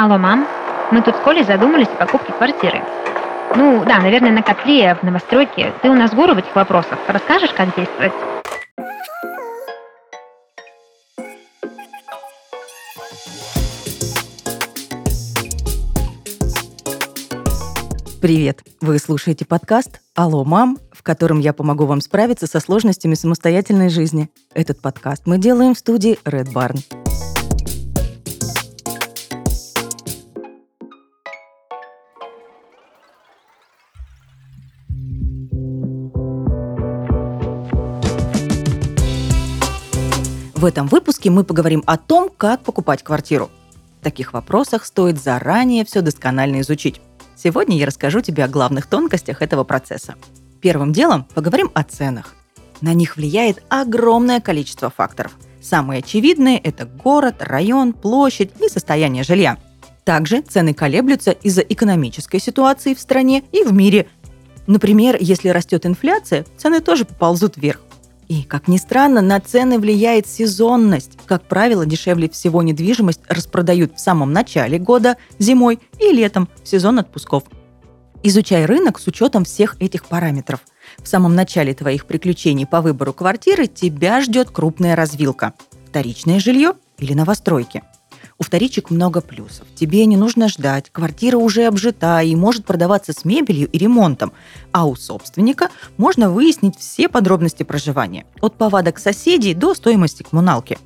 [0.00, 0.46] Алло, мам.
[0.92, 2.84] Мы тут с Колей задумались о покупке квартиры.
[3.56, 5.74] Ну, да, наверное, на котле, в новостройке.
[5.82, 7.00] Ты у нас гуру в этих вопросах.
[7.08, 8.12] Расскажешь, как действовать?
[18.22, 18.60] Привет!
[18.80, 24.30] Вы слушаете подкаст «Алло, мам», в котором я помогу вам справиться со сложностями самостоятельной жизни.
[24.54, 26.78] Этот подкаст мы делаем в студии Red Barn.
[40.58, 43.48] В этом выпуске мы поговорим о том, как покупать квартиру.
[44.00, 47.00] В таких вопросах стоит заранее все досконально изучить.
[47.36, 50.16] Сегодня я расскажу тебе о главных тонкостях этого процесса.
[50.60, 52.34] Первым делом поговорим о ценах.
[52.80, 55.36] На них влияет огромное количество факторов.
[55.62, 59.58] Самые очевидные– это город, район, площадь и состояние жилья.
[60.02, 64.08] Также цены колеблются из-за экономической ситуации в стране и в мире.
[64.66, 67.82] Например, если растет инфляция, цены тоже поползут вверх.
[68.28, 71.18] И, как ни странно, на цены влияет сезонность.
[71.24, 76.98] Как правило, дешевле всего недвижимость распродают в самом начале года, зимой и летом, в сезон
[76.98, 77.44] отпусков.
[78.22, 80.60] Изучай рынок с учетом всех этих параметров.
[80.98, 85.54] В самом начале твоих приключений по выбору квартиры тебя ждет крупная развилка.
[85.88, 87.82] Вторичное жилье или новостройки–
[88.38, 89.66] у вторичек много плюсов.
[89.74, 94.32] Тебе не нужно ждать, квартира уже обжита и может продаваться с мебелью и ремонтом.
[94.72, 98.26] А у собственника можно выяснить все подробности проживания.
[98.40, 100.78] От повадок соседей до стоимости коммуналки.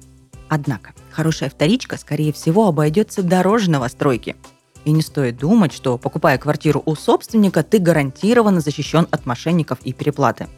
[0.49, 4.37] Однако, хорошая вторичка, скорее всего, обойдется дороже новостройки.
[4.85, 9.93] И не стоит думать, что, покупая квартиру у собственника, ты гарантированно защищен от мошенников и
[9.93, 10.49] переплаты.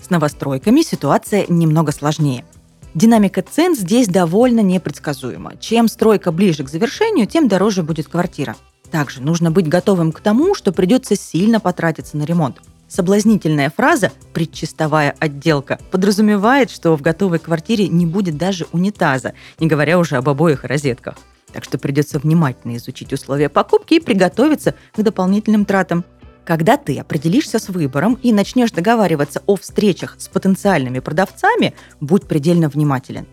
[0.00, 2.44] С новостройками ситуация немного сложнее–
[2.94, 5.56] Динамика цен здесь довольно непредсказуема.
[5.58, 8.54] Чем стройка ближе к завершению, тем дороже будет квартира.
[8.92, 12.58] Также нужно быть готовым к тому, что придется сильно потратиться на ремонт.
[12.86, 19.98] Соблазнительная фраза «предчистовая отделка» подразумевает, что в готовой квартире не будет даже унитаза, не говоря
[19.98, 21.16] уже об обоих розетках.
[21.52, 26.04] Так что придется внимательно изучить условия покупки и приготовиться к дополнительным тратам.
[26.44, 32.68] Когда ты определишься с выбором и начнешь договариваться о встречах с потенциальными продавцами, будь предельно
[32.68, 33.26] внимателен.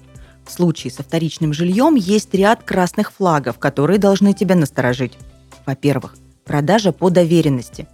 [0.46, 5.18] В случае со вторичным жильем есть ряд красных флагов, которые должны тебя насторожить.
[5.66, 7.88] Во-первых, продажа по доверенности.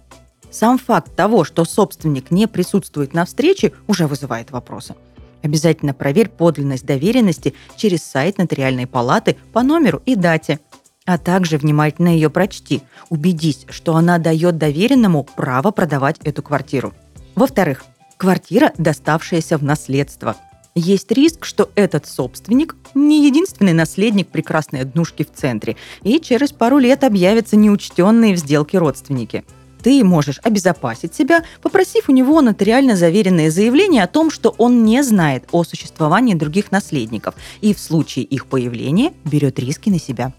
[0.50, 4.94] Сам факт того, что собственник не присутствует на встрече, уже вызывает вопросы.
[5.42, 10.60] Обязательно проверь подлинность доверенности через сайт нотариальной палаты по номеру и дате–
[11.08, 12.82] а также внимательно ее прочти.
[13.08, 16.92] Убедись, что она дает доверенному право продавать эту квартиру.
[17.34, 17.86] Во-вторых,
[18.18, 20.36] квартира, доставшаяся в наследство.
[20.74, 26.76] Есть риск, что этот собственник не единственный наследник прекрасной однушки в центре, и через пару
[26.76, 29.44] лет объявятся неучтенные в сделке родственники.
[29.82, 35.02] Ты можешь обезопасить себя, попросив у него нотариально заверенное заявление о том, что он не
[35.02, 40.34] знает о существовании других наследников и в случае их появления берет риски на себя.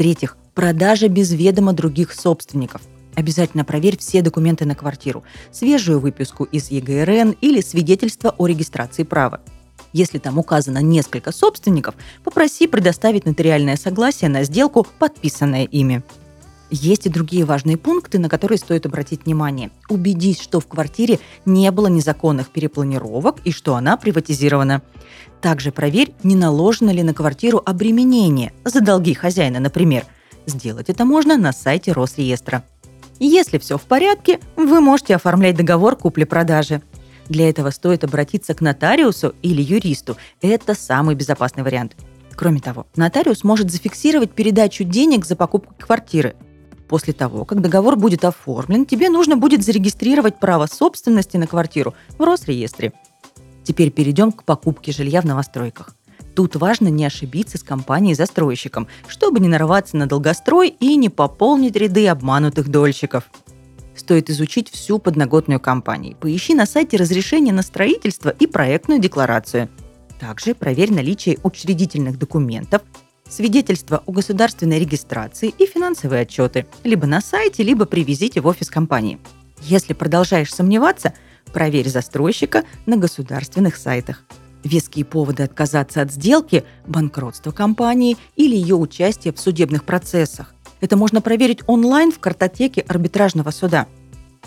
[0.00, 2.80] В-третьих, продажа без ведома других собственников.
[3.16, 9.42] Обязательно проверь все документы на квартиру, свежую выписку из ЕГРН или свидетельство о регистрации права.
[9.92, 16.02] Если там указано несколько собственников, попроси предоставить нотариальное согласие на сделку, подписанное ими.
[16.70, 19.70] Есть и другие важные пункты, на которые стоит обратить внимание.
[19.88, 24.82] Убедись, что в квартире не было незаконных перепланировок и что она приватизирована.
[25.40, 30.04] Также проверь, не наложено ли на квартиру обременение за долги хозяина, например.
[30.46, 32.62] Сделать это можно на сайте Росреестра.
[33.18, 36.82] Если все в порядке, вы можете оформлять договор купли-продажи.
[37.28, 40.16] Для этого стоит обратиться к нотариусу или юристу.
[40.40, 41.96] Это самый безопасный вариант.
[42.34, 46.34] Кроме того, нотариус может зафиксировать передачу денег за покупку квартиры.
[46.90, 52.24] После того, как договор будет оформлен, тебе нужно будет зарегистрировать право собственности на квартиру в
[52.24, 52.92] Росреестре.
[53.62, 55.94] Теперь перейдем к покупке жилья в новостройках.
[56.34, 62.08] Тут важно не ошибиться с компанией-застройщиком, чтобы не нарваться на долгострой и не пополнить ряды
[62.08, 63.30] обманутых дольщиков.
[63.94, 66.16] Стоит изучить всю подноготную компанию.
[66.16, 69.68] Поищи на сайте разрешение на строительство и проектную декларацию.
[70.18, 72.82] Также проверь наличие учредительных документов,
[73.30, 79.18] свидетельства о государственной регистрации и финансовые отчеты, либо на сайте, либо привезите в офис компании.
[79.62, 81.14] Если продолжаешь сомневаться–
[81.52, 84.24] Проверь застройщика на государственных сайтах.
[84.62, 90.54] Веские поводы отказаться от сделки– банкротство компании или ее участие в судебных процессах.
[90.80, 93.86] Это можно проверить онлайн в картотеке арбитражного суда.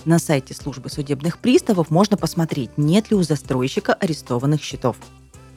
[0.05, 4.97] На сайте службы судебных приставов можно посмотреть, нет ли у застройщика арестованных счетов.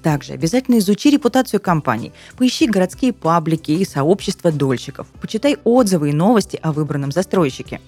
[0.06, 6.61] Также обязательно изучи репутацию компаний, поищи городские паблики и сообщества дольщиков, почитай отзывы и новости
[6.62, 7.81] о выбранном застройщике.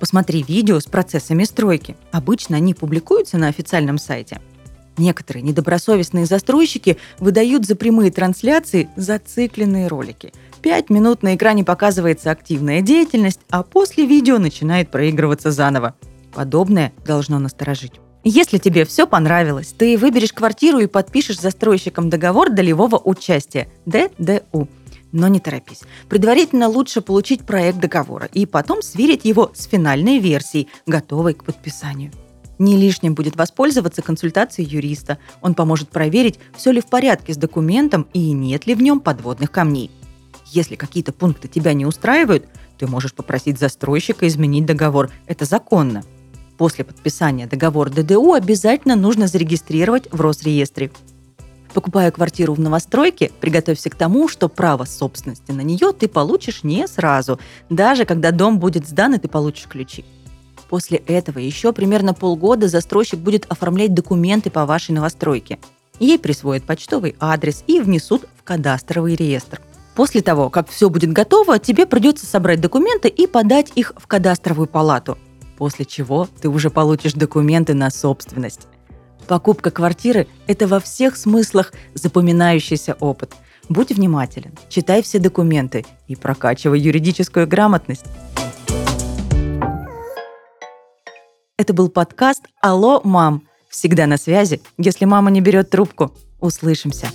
[0.00, 1.94] Посмотри видео с процессами стройки.
[2.10, 4.40] Обычно они публикуются на официальном сайте.
[4.96, 10.32] Некоторые недобросовестные застройщики выдают за прямые трансляции зацикленные ролики.
[10.62, 15.94] Пять минут на экране показывается активная деятельность, а после видео начинает проигрываться заново.
[16.32, 18.00] Подобное должно насторожить.
[18.24, 24.68] Если тебе все понравилось, ты выберешь квартиру и подпишешь застройщиком договор долевого участия– ДДУ.
[25.12, 25.82] Но не торопись.
[26.08, 32.12] Предварительно лучше получить проект договора и потом сверить его с финальной версией, готовой к подписанию.
[32.58, 35.18] Не лишним будет воспользоваться консультацией юриста.
[35.40, 39.52] Он поможет проверить, все ли в порядке с документом и нет ли в нем подводных
[39.52, 39.90] камней.
[40.46, 42.46] Если какие-то пункты тебя не устраивают,
[42.78, 45.10] ты можешь попросить застройщика изменить договор.
[45.26, 46.02] Это законно.
[46.58, 50.90] После подписания договора ДДУ обязательно нужно зарегистрировать в Росреестре.
[51.72, 56.88] Покупая квартиру в новостройке, приготовься к тому, что право собственности на нее ты получишь не
[56.88, 57.38] сразу,
[57.70, 60.04] даже когда дом будет сдан и ты получишь ключи.
[60.68, 65.60] После этого еще примерно полгода застройщик будет оформлять документы по вашей новостройке.
[66.00, 69.60] Ей присвоят почтовый адрес и внесут в кадастровый реестр.
[69.94, 74.66] После того, как все будет готово, тебе придется собрать документы и подать их в кадастровую
[74.66, 75.18] палату–
[75.58, 78.68] после чего ты уже получишь документы на собственность.
[79.26, 83.34] Покупка квартиры– это во всех смыслах запоминающийся опыт.
[83.68, 88.04] Будь внимателен, читай все документы и прокачивай юридическую грамотность.
[91.58, 96.14] Это был подкаст «Алло, мам!» Всегда на связи, если мама не берет трубку.
[96.40, 97.08] Услышимся.